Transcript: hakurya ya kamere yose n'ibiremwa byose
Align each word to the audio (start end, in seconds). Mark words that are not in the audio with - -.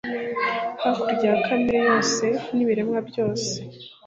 hakurya 0.81 1.27
ya 1.31 1.39
kamere 1.45 1.79
yose 1.87 2.25
n'ibiremwa 2.55 2.99
byose 3.09 3.49